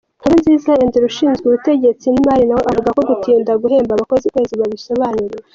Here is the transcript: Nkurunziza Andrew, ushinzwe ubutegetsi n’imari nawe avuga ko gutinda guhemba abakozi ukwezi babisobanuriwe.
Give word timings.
Nkurunziza 0.19 0.71
Andrew, 0.83 1.07
ushinzwe 1.11 1.45
ubutegetsi 1.47 2.05
n’imari 2.09 2.43
nawe 2.47 2.63
avuga 2.71 2.89
ko 2.95 3.01
gutinda 3.09 3.51
guhemba 3.61 3.91
abakozi 3.93 4.23
ukwezi 4.27 4.53
babisobanuriwe. 4.59 5.37